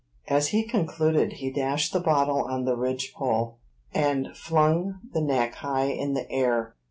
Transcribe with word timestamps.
As 0.27 0.47
he 0.47 0.63
concluded, 0.63 1.33
he 1.33 1.51
dashed 1.51 1.93
the 1.93 1.99
bottle 1.99 2.41
on 2.41 2.65
the 2.65 2.75
ridge 2.75 3.13
pole, 3.15 3.59
and 3.93 4.35
flung 4.35 4.99
the 5.13 5.21
neck 5.21 5.53
high 5.53 5.91
in 5.91 6.15
the 6.15 6.27
air. 6.31 6.73